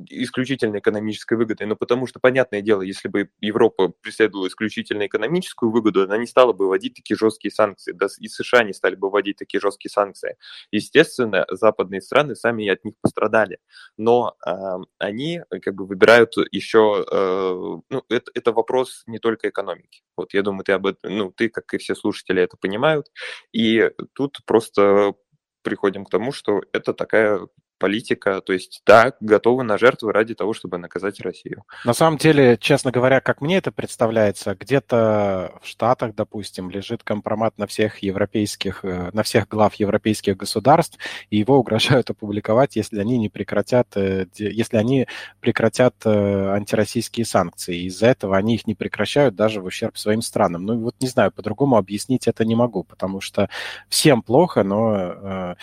исключительно 0.07 0.79
экономической 0.79 1.37
выгодой, 1.37 1.67
но 1.67 1.75
потому 1.75 2.07
что, 2.07 2.19
понятное 2.19 2.61
дело, 2.61 2.81
если 2.81 3.07
бы 3.07 3.29
Европа 3.41 3.89
преследовала 4.01 4.47
исключительно 4.47 5.05
экономическую 5.05 5.71
выгоду, 5.71 6.03
она 6.03 6.17
не 6.17 6.27
стала 6.27 6.53
бы 6.53 6.67
вводить 6.67 6.95
такие 6.95 7.17
жесткие 7.17 7.51
санкции, 7.51 7.91
да 7.91 8.07
и 8.19 8.27
США 8.27 8.63
не 8.63 8.73
стали 8.73 8.95
бы 8.95 9.09
вводить 9.09 9.37
такие 9.37 9.59
жесткие 9.59 9.91
санкции. 9.91 10.37
Естественно, 10.71 11.45
западные 11.49 12.01
страны 12.01 12.35
сами 12.35 12.67
от 12.67 12.83
них 12.85 12.95
пострадали, 13.01 13.59
но 13.97 14.35
э, 14.45 14.51
они 14.97 15.41
как 15.61 15.75
бы 15.75 15.85
выбирают 15.85 16.33
еще, 16.51 17.05
э, 17.11 17.77
ну, 17.89 18.03
это, 18.09 18.31
это 18.33 18.51
вопрос 18.51 19.03
не 19.07 19.19
только 19.19 19.49
экономики. 19.49 20.01
Вот, 20.15 20.33
я 20.33 20.41
думаю, 20.41 20.63
ты 20.63 20.73
об 20.73 20.85
этом, 20.85 21.17
ну, 21.17 21.31
ты, 21.31 21.49
как 21.49 21.73
и 21.73 21.77
все 21.77 21.95
слушатели, 21.95 22.41
это 22.41 22.57
понимают, 22.57 23.07
и 23.51 23.91
тут 24.13 24.39
просто 24.45 25.13
приходим 25.61 26.05
к 26.05 26.09
тому, 26.09 26.31
что 26.31 26.61
это 26.73 26.93
такая 26.93 27.47
политика, 27.79 28.41
то 28.41 28.53
есть, 28.53 28.81
да, 28.85 29.13
готовы 29.19 29.63
на 29.63 29.77
жертвы 29.77 30.13
ради 30.13 30.35
того, 30.35 30.53
чтобы 30.53 30.77
наказать 30.77 31.19
Россию. 31.21 31.63
На 31.85 31.93
самом 31.93 32.17
деле, 32.17 32.57
честно 32.59 32.91
говоря, 32.91 33.21
как 33.21 33.41
мне 33.41 33.57
это 33.57 33.71
представляется, 33.71 34.55
где-то 34.59 35.53
в 35.61 35.67
Штатах, 35.67 36.13
допустим, 36.13 36.69
лежит 36.69 37.03
компромат 37.03 37.57
на 37.57 37.65
всех 37.65 37.99
европейских, 37.99 38.83
э, 38.83 39.09
на 39.13 39.23
всех 39.23 39.47
глав 39.47 39.73
европейских 39.75 40.37
государств, 40.37 40.99
и 41.29 41.37
его 41.37 41.57
угрожают 41.57 42.09
опубликовать, 42.11 42.75
если 42.75 42.99
они 42.99 43.17
не 43.17 43.29
прекратят, 43.29 43.95
э, 43.95 44.27
если 44.37 44.77
они 44.77 45.07
прекратят 45.39 45.95
э, 46.05 46.53
антироссийские 46.53 47.25
санкции. 47.25 47.85
Из-за 47.87 48.07
этого 48.07 48.37
они 48.37 48.55
их 48.55 48.67
не 48.67 48.75
прекращают 48.75 49.35
даже 49.35 49.61
в 49.61 49.65
ущерб 49.65 49.97
своим 49.97 50.21
странам. 50.21 50.65
Ну 50.65 50.79
вот 50.79 50.95
не 50.99 51.07
знаю, 51.07 51.31
по-другому 51.31 51.77
объяснить 51.77 52.27
это 52.27 52.43
не 52.45 52.55
могу, 52.55 52.83
потому 52.83 53.21
что 53.21 53.49
всем 53.87 54.21
плохо, 54.21 54.63
но 54.63 55.55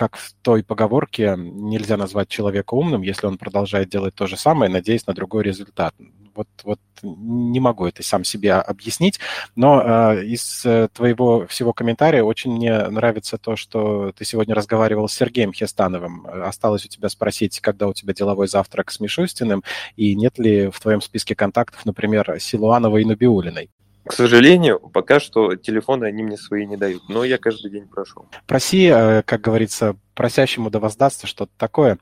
как 0.00 0.16
в 0.16 0.32
той 0.40 0.64
поговорке, 0.64 1.34
нельзя 1.36 1.98
назвать 1.98 2.30
человека 2.30 2.72
умным, 2.72 3.02
если 3.02 3.26
он 3.26 3.36
продолжает 3.36 3.90
делать 3.90 4.14
то 4.14 4.26
же 4.26 4.38
самое, 4.38 4.72
надеясь 4.72 5.06
на 5.06 5.12
другой 5.12 5.42
результат. 5.44 5.94
Вот, 6.34 6.48
вот 6.64 6.80
не 7.02 7.60
могу 7.60 7.84
это 7.84 8.02
сам 8.02 8.24
себе 8.24 8.54
объяснить, 8.54 9.20
но 9.56 9.82
э, 9.82 10.24
из 10.24 10.64
твоего 10.94 11.46
всего 11.48 11.74
комментария 11.74 12.22
очень 12.22 12.50
мне 12.52 12.88
нравится 12.88 13.36
то, 13.36 13.56
что 13.56 14.12
ты 14.12 14.24
сегодня 14.24 14.54
разговаривал 14.54 15.06
с 15.06 15.12
Сергеем 15.12 15.52
Хестановым. 15.52 16.26
Осталось 16.26 16.86
у 16.86 16.88
тебя 16.88 17.10
спросить, 17.10 17.60
когда 17.60 17.86
у 17.86 17.92
тебя 17.92 18.14
деловой 18.14 18.48
завтрак 18.48 18.90
с 18.92 19.00
Мишустиным, 19.00 19.62
и 19.96 20.14
нет 20.14 20.38
ли 20.38 20.70
в 20.70 20.80
твоем 20.80 21.02
списке 21.02 21.34
контактов, 21.34 21.84
например, 21.84 22.36
Силуановой 22.40 23.02
и 23.02 23.04
Набиулиной? 23.04 23.68
К 24.04 24.12
сожалению, 24.12 24.80
пока 24.80 25.20
что 25.20 25.56
телефоны 25.56 26.06
они 26.06 26.22
мне 26.22 26.36
свои 26.36 26.66
не 26.66 26.76
дают, 26.76 27.08
но 27.08 27.22
я 27.24 27.38
каждый 27.38 27.70
день 27.70 27.86
прошу. 27.86 28.26
Проси, 28.46 28.86
э, 28.86 29.22
как 29.22 29.40
говорится, 29.40 29.96
просящему 30.14 30.70
да 30.70 30.78
воздастся, 30.80 31.26
что-то 31.26 31.52
такое. 31.56 31.98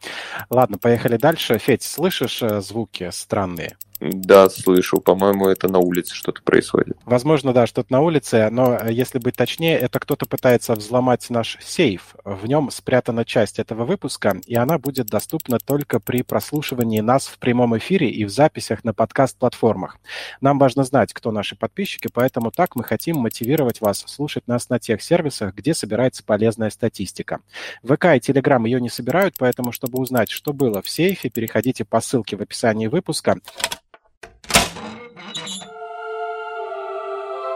Ладно, 0.48 0.78
поехали 0.78 1.16
дальше. 1.16 1.58
Федь, 1.58 1.82
слышишь 1.82 2.42
э, 2.42 2.60
звуки 2.60 3.10
странные? 3.12 3.76
Да, 4.00 4.48
слышу. 4.48 5.00
По-моему, 5.00 5.48
это 5.48 5.68
на 5.68 5.80
улице 5.80 6.14
что-то 6.14 6.40
происходит. 6.42 6.96
Возможно, 7.04 7.52
да, 7.52 7.66
что-то 7.66 7.92
на 7.92 8.00
улице, 8.00 8.48
но 8.50 8.76
э, 8.76 8.92
если 8.92 9.18
быть 9.18 9.34
точнее, 9.34 9.76
это 9.76 9.98
кто-то 9.98 10.26
пытается 10.26 10.74
взломать 10.74 11.28
наш 11.30 11.58
сейф. 11.60 12.14
В 12.24 12.46
нем 12.46 12.70
спрятана 12.70 13.24
часть 13.24 13.58
этого 13.58 13.84
выпуска, 13.84 14.40
и 14.46 14.54
она 14.54 14.78
будет 14.78 15.06
доступна 15.06 15.58
только 15.58 15.98
при 15.98 16.22
прослушивании 16.22 17.00
нас 17.00 17.26
в 17.26 17.38
прямом 17.38 17.76
эфире 17.78 18.08
и 18.08 18.24
в 18.24 18.30
записях 18.30 18.84
на 18.84 18.94
подкаст-платформах. 18.94 19.98
Нам 20.40 20.60
важно 20.60 20.84
знать, 20.84 21.12
кто 21.12 21.32
наши 21.32 21.56
подписчики, 21.56 22.08
поэтому 22.12 22.52
так 22.52 22.76
мы 22.76 22.84
хотим 22.84 23.16
мотивировать 23.16 23.80
вас 23.80 24.04
слушать 24.06 24.46
нас 24.46 24.68
на 24.68 24.78
тех 24.78 25.02
сервисах, 25.02 25.54
где 25.54 25.74
собирается 25.74 26.22
полезная 26.22 26.70
статистика. 26.70 27.40
ВК 27.82 28.06
и 28.14 28.20
Телеграм 28.20 28.64
ее 28.64 28.80
не 28.80 28.90
собирают, 28.90 29.34
поэтому, 29.38 29.72
чтобы 29.72 29.98
узнать, 30.00 30.30
что 30.30 30.52
было 30.52 30.82
в 30.82 30.88
сейфе, 30.88 31.30
переходите 31.30 31.84
по 31.84 32.00
ссылке 32.00 32.36
в 32.36 32.42
описании 32.42 32.86
выпуска. 32.86 33.38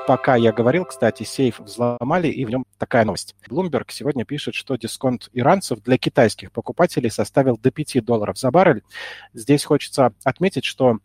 Пока 0.05 0.35
я 0.35 0.53
говорил, 0.53 0.85
кстати, 0.85 1.23
сейф 1.23 1.61
взломали, 1.61 2.27
и 2.27 2.45
в 2.45 2.51
нем 2.51 2.67
такая 2.77 3.05
новость. 3.05 3.37
Bloomberg 3.49 3.85
сегодня 3.89 4.25
пишет, 4.25 4.55
что 4.55 4.75
дисконт 4.75 5.31
иранцев 5.33 5.81
для 5.81 5.97
китайских 5.97 6.51
покупателей 6.51 7.09
составил 7.09 7.57
до 7.57 7.71
5 7.71 8.05
долларов 8.05 8.37
за 8.37 8.51
баррель. 8.51 8.83
Здесь 9.33 9.65
хочется 9.65 10.13
отметить, 10.25 10.65
что 10.65 10.99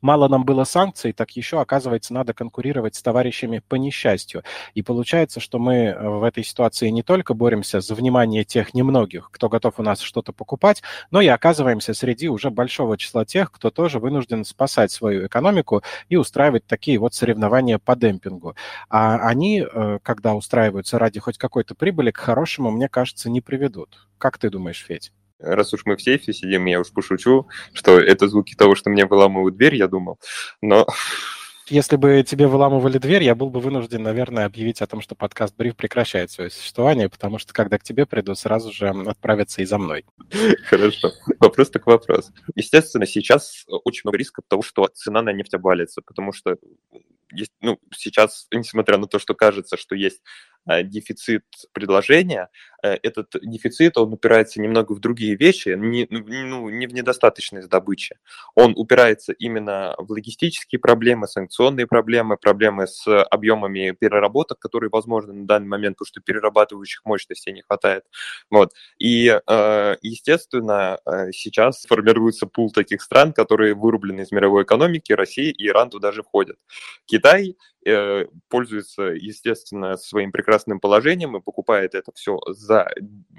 мало 0.00 0.28
нам 0.28 0.44
было 0.44 0.64
санкций, 0.64 1.12
так 1.12 1.30
еще, 1.32 1.60
оказывается, 1.60 2.14
надо 2.14 2.34
конкурировать 2.34 2.94
с 2.94 3.02
товарищами 3.02 3.62
по 3.68 3.76
несчастью. 3.76 4.42
И 4.74 4.82
получается, 4.82 5.40
что 5.40 5.58
мы 5.58 5.74
э, 5.74 6.08
в 6.08 6.22
этой 6.24 6.44
ситуации 6.44 6.88
не 6.88 7.02
только 7.02 7.34
боремся 7.34 7.80
за 7.80 7.94
внимание 7.94 8.44
тех 8.44 8.74
немногих, 8.74 9.30
кто 9.30 9.48
готов 9.48 9.78
у 9.78 9.82
нас 9.82 10.00
что-то 10.00 10.32
покупать, 10.32 10.82
но 11.10 11.20
и 11.20 11.26
оказываемся 11.26 11.94
среди 11.94 12.28
уже 12.28 12.50
большого 12.50 12.96
числа 12.98 13.24
тех, 13.24 13.52
кто 13.52 13.70
тоже 13.70 13.98
вынужден 13.98 14.44
спасать 14.44 14.90
свою 14.90 15.26
экономику 15.26 15.82
и 16.08 16.16
устраивать 16.16 16.66
такие 16.66 16.98
вот 16.98 17.14
соревнования 17.14 17.78
по 17.78 17.96
демпингу. 17.96 18.54
А 18.88 19.16
они, 19.28 19.60
э, 19.62 19.98
когда 20.02 20.34
устраиваются 20.34 20.98
ради 20.98 21.20
хоть 21.20 21.38
какой-то 21.38 21.74
прибыли, 21.74 22.10
к 22.10 22.18
хорошему, 22.18 22.70
мне 22.70 22.88
кажется, 22.88 23.30
не 23.30 23.40
приведут. 23.40 24.08
Как 24.18 24.38
ты 24.38 24.50
думаешь, 24.50 24.84
Федь? 24.86 25.12
Раз 25.40 25.72
уж 25.72 25.82
мы 25.84 25.96
в 25.96 26.02
сейфе 26.02 26.32
сидим, 26.32 26.66
я 26.66 26.80
уж 26.80 26.92
пошучу, 26.92 27.48
что 27.72 27.98
это 27.98 28.28
звуки 28.28 28.54
того, 28.54 28.74
что 28.74 28.90
мне 28.90 29.06
выламывают 29.06 29.56
дверь, 29.56 29.76
я 29.76 29.88
думал, 29.88 30.18
но... 30.60 30.86
Если 31.70 31.94
бы 31.94 32.24
тебе 32.26 32.48
выламывали 32.48 32.98
дверь, 32.98 33.22
я 33.22 33.36
был 33.36 33.48
бы 33.48 33.60
вынужден, 33.60 34.02
наверное, 34.02 34.44
объявить 34.44 34.82
о 34.82 34.88
том, 34.88 35.00
что 35.00 35.14
подкаст 35.14 35.54
Бриф 35.56 35.76
прекращает 35.76 36.32
свое 36.32 36.50
существование, 36.50 37.08
потому 37.08 37.38
что 37.38 37.52
когда 37.52 37.78
к 37.78 37.84
тебе 37.84 38.06
придут, 38.06 38.40
сразу 38.40 38.72
же 38.72 38.88
отправятся 38.88 39.62
и 39.62 39.64
за 39.64 39.78
мной. 39.78 40.04
Хорошо. 40.64 41.12
Вопрос 41.38 41.70
так 41.70 41.86
вопрос. 41.86 42.32
Естественно, 42.56 43.06
сейчас 43.06 43.66
очень 43.68 44.00
много 44.02 44.18
рисков 44.18 44.44
того, 44.48 44.62
что 44.62 44.88
цена 44.92 45.22
на 45.22 45.32
нефть 45.32 45.54
обвалится, 45.54 46.02
потому 46.02 46.32
что 46.32 46.56
есть, 47.32 47.52
ну, 47.60 47.78
сейчас, 47.94 48.48
несмотря 48.52 48.98
на 48.98 49.06
то, 49.06 49.20
что 49.20 49.34
кажется, 49.34 49.76
что 49.76 49.94
есть 49.94 50.22
э, 50.68 50.82
дефицит 50.82 51.44
предложения, 51.72 52.48
этот 52.82 53.36
дефицит, 53.42 53.98
он 53.98 54.12
упирается 54.12 54.60
немного 54.60 54.92
в 54.92 55.00
другие 55.00 55.36
вещи, 55.36 55.70
не, 55.76 56.06
ну, 56.10 56.68
не 56.68 56.86
в 56.86 56.94
недостаточность 56.94 57.68
добычи. 57.68 58.16
Он 58.54 58.74
упирается 58.76 59.32
именно 59.32 59.94
в 59.98 60.10
логистические 60.10 60.78
проблемы, 60.78 61.26
санкционные 61.26 61.86
проблемы, 61.86 62.36
проблемы 62.36 62.86
с 62.86 63.06
объемами 63.24 63.92
переработок, 63.92 64.58
которые 64.58 64.90
возможны 64.90 65.32
на 65.32 65.46
данный 65.46 65.68
момент, 65.68 65.96
потому 65.96 66.06
что 66.06 66.20
перерабатывающих 66.20 67.04
мощностей 67.04 67.52
не 67.52 67.62
хватает. 67.62 68.04
Вот. 68.50 68.72
И, 68.98 69.28
э, 69.28 69.96
естественно, 70.02 70.98
сейчас 71.32 71.84
формируется 71.86 72.46
пул 72.46 72.70
таких 72.70 73.02
стран, 73.02 73.32
которые 73.32 73.74
вырублены 73.74 74.22
из 74.22 74.32
мировой 74.32 74.64
экономики, 74.64 75.12
Россия 75.12 75.52
и 75.52 75.66
Иран 75.66 75.90
туда 75.90 76.12
же 76.12 76.22
входят. 76.22 76.56
Китай 77.06 77.56
э, 77.86 78.26
пользуется, 78.48 79.02
естественно, 79.02 79.96
своим 79.96 80.32
прекрасным 80.32 80.80
положением 80.80 81.36
и 81.36 81.40
покупает 81.40 81.94
это 81.94 82.12
все 82.14 82.38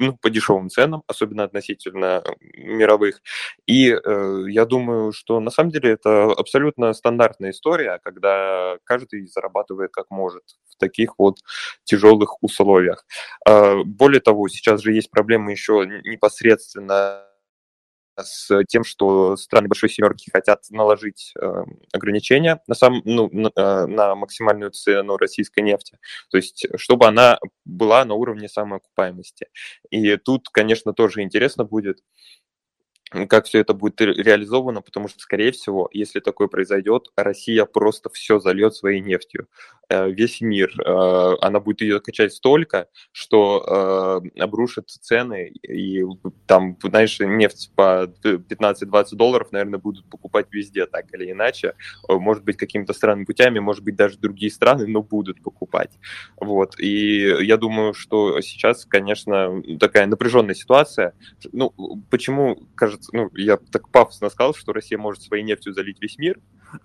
ну, 0.02 0.18
по 0.18 0.30
дешевым 0.30 0.70
ценам, 0.70 1.04
особенно 1.08 1.44
относительно 1.44 2.24
мировых. 2.56 3.22
И 3.68 3.92
э, 3.92 4.44
я 4.50 4.66
думаю, 4.66 5.12
что 5.12 5.40
на 5.40 5.52
самом 5.52 5.72
деле 5.72 5.92
это 5.92 6.26
абсолютно 6.32 6.94
стандартная 6.94 7.52
история, 7.52 8.00
когда 8.04 8.78
каждый 8.84 9.28
зарабатывает 9.28 9.92
как 9.92 10.10
может 10.10 10.44
в 10.70 10.78
таких 10.78 11.20
вот 11.20 11.38
тяжелых 11.84 12.42
условиях. 12.44 13.06
Э, 13.48 13.84
более 13.86 14.22
того, 14.22 14.48
сейчас 14.48 14.82
же 14.82 14.94
есть 14.94 15.12
проблемы 15.12 15.52
еще 15.52 15.86
непосредственно 16.04 17.26
с 18.18 18.64
тем, 18.66 18.84
что 18.84 19.36
страны 19.38 19.68
Большой 19.68 19.90
Семерки 19.90 20.30
хотят 20.32 20.64
наложить 20.70 21.34
э, 21.40 21.64
ограничения 21.94 22.62
на, 22.68 22.76
сам, 22.76 23.02
ну, 23.06 23.30
на, 23.32 23.52
э, 23.56 23.86
на 23.86 24.16
максимальную 24.16 24.72
цену 24.72 25.18
российской 25.18 25.62
нефти, 25.62 25.98
то 26.30 26.38
есть 26.38 26.66
чтобы 26.76 27.08
она 27.08 27.40
была 27.66 28.06
на 28.06 28.14
уровне 28.14 28.50
самоокупаемости. 28.50 29.48
И 29.90 30.18
тут, 30.18 30.50
конечно, 30.50 30.94
тоже 30.94 31.22
интересно 31.22 31.64
будет, 31.64 32.00
как 33.28 33.46
все 33.46 33.60
это 33.60 33.74
будет 33.74 34.00
реализовано, 34.00 34.82
потому 34.82 35.08
что, 35.08 35.20
скорее 35.20 35.52
всего, 35.52 35.90
если 35.92 36.20
такое 36.22 36.48
произойдет, 36.48 37.10
Россия 37.18 37.66
просто 37.66 38.10
все 38.10 38.40
зальет 38.40 38.74
своей 38.74 39.02
нефтью. 39.02 39.48
Э, 39.92 40.10
весь 40.10 40.40
мир. 40.40 40.72
Э, 40.86 41.36
она 41.42 41.60
будет 41.60 41.82
ее 41.82 42.00
качать 42.00 42.34
столько, 42.34 42.88
что 43.12 44.22
э, 44.34 44.42
обрушит 44.42 44.90
цены, 44.90 45.50
и 45.68 46.02
там, 46.48 46.78
знаешь, 46.82 47.20
нефть 47.20 47.72
по 47.76 48.10
15-20 48.24 49.16
долларов, 49.16 49.52
наверное, 49.52 49.80
будут 49.80 50.10
покупать 50.10 50.48
везде, 50.52 50.86
так 50.86 51.14
или 51.14 51.32
иначе. 51.32 51.74
Может 52.08 52.46
быть, 52.46 52.56
какими-то 52.56 52.94
странными 52.94 53.26
путями, 53.26 53.60
может 53.60 53.84
быть, 53.84 53.98
даже 53.98 54.18
другие 54.18 54.52
страны, 54.52 54.88
но 54.88 55.04
будут 55.04 55.44
покупать. 55.44 55.92
Вот. 56.40 56.80
И 56.80 57.36
я 57.42 57.58
думаю, 57.58 57.94
что 57.94 58.40
сейчас, 58.40 58.86
конечно, 58.86 59.62
такая 59.78 60.06
напряженная 60.06 60.56
ситуация. 60.56 61.14
Ну, 61.52 61.74
почему, 62.10 62.56
кажется, 62.76 63.10
ну, 63.14 63.30
я 63.36 63.58
так 63.58 63.90
пафосно 63.90 64.30
сказал, 64.30 64.54
что 64.54 64.72
Россия 64.72 64.98
может 64.98 65.24
своей 65.24 65.44
нефтью 65.44 65.74
залить 65.74 66.02
весь 66.02 66.18
мир, 66.18 66.40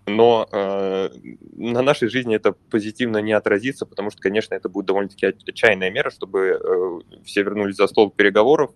но 0.07 0.49
э, 0.51 1.11
на 1.57 1.83
нашей 1.83 2.09
жизни 2.09 2.35
это 2.35 2.53
позитивно 2.53 2.96
не 3.05 3.33
отразится, 3.33 3.87
потому 3.87 4.11
что, 4.11 4.21
конечно, 4.21 4.55
это 4.55 4.69
будет 4.69 4.87
довольно-таки 4.87 5.27
отчаянная 5.27 5.91
мера, 5.91 6.11
чтобы 6.11 6.41
э, 6.41 7.23
все 7.25 7.43
вернулись 7.43 7.77
за 7.77 7.87
стол 7.87 8.11
переговоров 8.11 8.73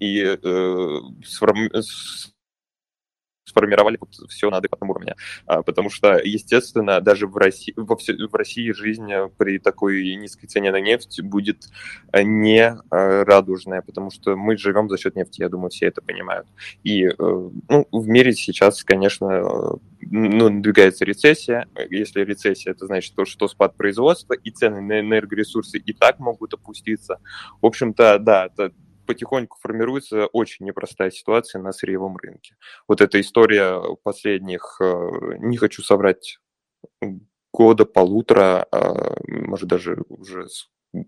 и 0.00 0.20
э, 0.20 1.00
сформ 1.24 1.70
сформировали 3.44 3.98
все 4.28 4.50
на 4.50 4.58
адекватном 4.58 4.90
уровне. 4.90 5.14
А, 5.46 5.62
потому 5.62 5.90
что, 5.90 6.18
естественно, 6.18 7.00
даже 7.00 7.26
в 7.26 7.36
России, 7.36 7.74
во 7.76 7.96
все, 7.96 8.14
в 8.14 8.34
России 8.34 8.72
жизнь 8.72 9.10
при 9.36 9.58
такой 9.58 10.16
низкой 10.16 10.46
цене 10.46 10.72
на 10.72 10.80
нефть 10.80 11.20
будет 11.22 11.68
э, 12.12 12.22
не 12.22 12.60
э, 12.60 13.22
радужная, 13.22 13.82
потому 13.82 14.10
что 14.10 14.36
мы 14.36 14.56
живем 14.56 14.88
за 14.88 14.98
счет 14.98 15.14
нефти, 15.14 15.42
я 15.42 15.48
думаю, 15.48 15.70
все 15.70 15.86
это 15.86 16.00
понимают. 16.00 16.46
И 16.82 17.04
э, 17.04 17.12
ну, 17.18 17.86
в 17.92 18.08
мире 18.08 18.32
сейчас, 18.32 18.82
конечно, 18.82 19.78
ну, 20.00 20.48
надвигается 20.48 21.04
рецессия. 21.04 21.66
Если 21.90 22.24
рецессия, 22.24 22.72
это 22.72 22.86
значит 22.86 23.14
то, 23.14 23.24
что 23.24 23.48
спад 23.48 23.76
производства 23.76 24.34
и 24.34 24.50
цены 24.50 24.80
на 24.80 25.00
энергоресурсы 25.00 25.78
и 25.78 25.92
так 25.92 26.18
могут 26.18 26.54
опуститься. 26.54 27.18
В 27.60 27.66
общем-то, 27.66 28.18
да, 28.18 28.46
это 28.46 28.72
потихоньку 29.06 29.58
формируется 29.60 30.26
очень 30.26 30.66
непростая 30.66 31.10
ситуация 31.10 31.60
на 31.60 31.72
сырьевом 31.72 32.16
рынке. 32.16 32.56
Вот 32.88 33.00
эта 33.00 33.20
история 33.20 33.80
последних, 34.02 34.78
э, 34.80 35.10
не 35.38 35.56
хочу 35.56 35.82
соврать, 35.82 36.38
года, 37.52 37.84
полутора, 37.84 38.66
а, 38.72 39.16
может 39.28 39.68
даже 39.68 40.02
уже 40.08 40.48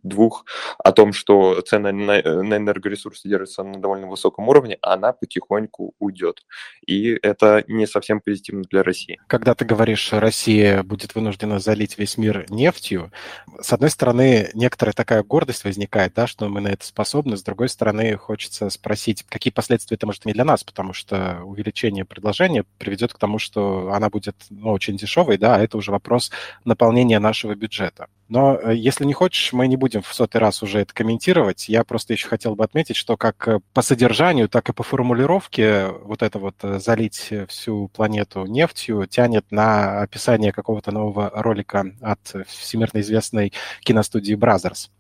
двух 0.03 0.45
о 0.79 0.93
том, 0.93 1.13
что 1.13 1.61
цены 1.63 1.93
на, 1.93 2.23
на 2.23 2.57
энергоресурсы 2.57 3.29
держатся 3.29 3.63
на 3.63 3.79
довольно 3.79 4.07
высоком 4.07 4.49
уровне, 4.49 4.79
она 4.83 5.13
потихоньку 5.13 5.95
уйдет. 5.99 6.45
И 6.87 7.19
это 7.23 7.65
не 7.69 7.87
совсем 7.87 8.21
позитивно 8.21 8.65
для 8.71 8.83
России. 8.83 9.21
Когда 9.27 9.55
ты 9.55 9.65
говоришь, 9.65 10.13
Россия 10.13 10.83
будет 10.83 11.15
вынуждена 11.15 11.59
залить 11.59 11.99
весь 11.99 12.19
мир 12.19 12.47
нефтью, 12.51 13.13
с 13.61 13.73
одной 13.73 13.91
стороны, 13.91 14.51
некоторая 14.55 14.93
такая 14.93 15.23
гордость 15.23 15.65
возникает, 15.65 16.15
да, 16.15 16.27
что 16.27 16.49
мы 16.49 16.61
на 16.61 16.69
это 16.69 16.85
способны, 16.85 17.37
с 17.37 17.43
другой 17.43 17.69
стороны, 17.69 18.17
хочется 18.17 18.71
спросить, 18.71 19.25
какие 19.29 19.53
последствия 19.53 19.97
это 19.97 20.07
может 20.07 20.27
иметь 20.27 20.35
для 20.35 20.45
нас, 20.45 20.65
потому 20.65 20.93
что 20.93 21.41
увеличение 21.45 22.05
предложения 22.05 22.65
приведет 22.79 23.13
к 23.13 23.19
тому, 23.19 23.39
что 23.39 23.93
она 23.93 24.11
будет 24.11 24.37
ну, 24.51 24.73
очень 24.73 24.97
дешевой, 24.97 25.39
да, 25.39 25.57
а 25.57 25.61
это 25.61 25.77
уже 25.77 25.91
вопрос 25.91 26.31
наполнения 26.65 27.19
нашего 27.19 27.55
бюджета. 27.55 28.09
Но 28.29 28.59
э, 28.59 28.75
если 28.75 29.05
не 29.05 29.13
хочешь, 29.13 29.53
мы 29.53 29.69
не 29.69 29.77
будем 29.77 30.03
в 30.03 30.13
сотый 30.13 30.41
раз 30.41 30.63
уже 30.63 30.81
это 30.81 30.93
комментировать. 30.93 31.69
Я 31.69 31.85
просто 31.85 32.13
еще 32.13 32.29
хотел 32.29 32.57
бы 32.57 32.65
отметить, 32.65 32.97
что 32.97 33.17
как 33.17 33.47
э, 33.47 33.61
по 33.73 33.83
содержанию, 33.83 34.49
так 34.49 34.69
и 34.69 34.73
по 34.73 34.83
формулировке 34.83 35.89
вот 36.03 36.23
это 36.23 36.39
вот 36.39 36.57
э, 36.63 36.81
залить 36.81 37.33
всю 37.49 37.89
планету 37.89 38.45
нефтью 38.47 39.07
тянет 39.07 39.47
на 39.51 40.01
описание 40.01 40.53
какого-то 40.53 40.91
нового 40.91 41.31
ролика 41.35 41.85
от 42.01 42.21
всемирно 42.49 43.01
известной 43.01 43.53
киностудии 43.81 44.35
Brothers. 44.35 44.91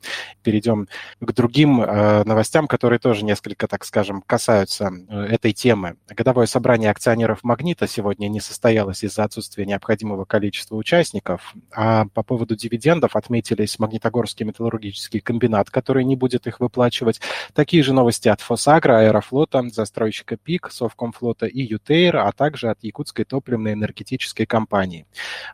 Перейдем 0.42 0.88
к 1.21 1.33
другим 1.33 1.78
новостям, 1.78 2.68
которые 2.68 2.99
тоже 2.99 3.25
несколько, 3.25 3.66
так 3.66 3.85
скажем, 3.85 4.23
касаются 4.23 4.90
этой 5.09 5.52
темы. 5.52 5.97
Годовое 6.09 6.47
собрание 6.47 6.90
акционеров 6.90 7.42
«Магнита» 7.42 7.87
сегодня 7.88 8.28
не 8.28 8.40
состоялось 8.40 9.02
из-за 9.02 9.25
отсутствия 9.25 9.66
необходимого 9.66 10.25
количества 10.25 10.76
участников. 10.76 11.54
А 11.73 12.06
по 12.14 12.23
поводу 12.23 12.56
дивидендов 12.56 13.16
отметились 13.17 13.79
Магнитогорский 13.79 14.47
металлургический 14.47 15.21
комбинат, 15.21 15.71
который 15.71 16.05
не 16.05 16.17
будет 16.17 16.47
их 16.47 16.61
выплачивать. 16.61 17.21
Такие 17.55 17.83
же 17.83 17.93
новости 17.93 18.29
от 18.29 18.41
Фосагра, 18.41 19.01
Аэрофлота, 19.01 19.63
застройщика 19.69 20.37
ПИК, 20.37 20.71
Совкомфлота 20.71 21.47
и 21.47 21.63
Ютейр, 21.63 22.17
а 22.17 22.33
также 22.33 22.71
от 22.71 22.83
Якутской 22.83 23.25
топливной 23.25 23.73
энергетической 23.73 24.47
компании. 24.47 25.07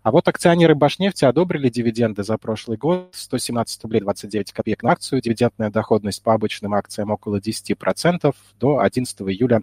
А 0.03 0.11
вот 0.11 0.29
акционеры 0.29 0.75
Башнефти 0.75 1.25
одобрили 1.25 1.69
дивиденды 1.69 2.23
за 2.25 2.39
прошлый 2.39 2.77
год 2.77 3.11
117 3.13 3.83
рублей 3.85 4.01
29 4.01 4.53
копеек 4.53 4.83
на 4.83 4.93
акцию. 4.93 5.21
Дивидендная 5.21 5.71
доходность 5.71 6.23
по 6.23 6.35
обычным 6.35 6.75
акциям 6.75 7.11
около 7.11 7.37
10%. 7.37 8.35
До 8.61 8.79
11 8.81 9.21
июля 9.23 9.63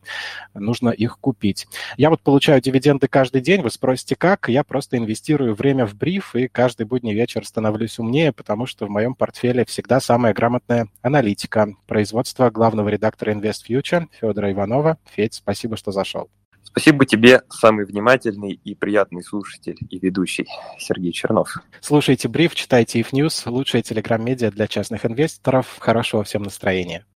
нужно 0.54 0.90
их 0.90 1.20
купить. 1.20 1.68
Я 1.98 2.10
вот 2.10 2.22
получаю 2.22 2.62
дивиденды 2.62 3.08
каждый 3.08 3.42
день. 3.42 3.62
Вы 3.62 3.70
спросите, 3.70 4.16
как? 4.16 4.50
Я 4.50 4.64
просто 4.64 4.98
инвестирую 4.98 5.56
время 5.56 5.86
в 5.86 5.96
бриф 5.96 6.36
и 6.36 6.48
каждый 6.48 6.86
будний 6.86 7.14
вечер 7.14 7.46
становлюсь 7.46 7.89
становлюсь 7.90 8.00
умнее, 8.00 8.32
потому 8.32 8.66
что 8.66 8.86
в 8.86 8.90
моем 8.90 9.16
портфеле 9.16 9.66
всегда 9.66 10.00
самая 10.00 10.34
грамотная 10.34 10.88
аналитика. 11.02 11.74
Производство 11.88 12.50
главного 12.50 12.90
редактора 12.90 13.34
InvestFuture 13.34 14.06
Федора 14.20 14.52
Иванова. 14.52 14.98
Федь, 15.16 15.34
спасибо, 15.34 15.76
что 15.76 15.92
зашел. 15.92 16.30
Спасибо 16.62 17.06
тебе, 17.06 17.42
самый 17.50 17.86
внимательный 17.86 18.52
и 18.64 18.76
приятный 18.76 19.24
слушатель 19.24 19.78
и 19.90 20.00
ведущий 20.00 20.46
Сергей 20.78 21.12
Чернов. 21.12 21.56
Слушайте 21.82 22.28
бриф, 22.28 22.54
читайте 22.54 23.00
if 23.00 23.08
News, 23.12 23.50
лучшая 23.50 23.82
телеграм-медиа 23.82 24.52
для 24.52 24.68
частных 24.68 25.06
инвесторов. 25.06 25.78
Хорошего 25.80 26.24
всем 26.24 26.44
настроения. 26.44 27.06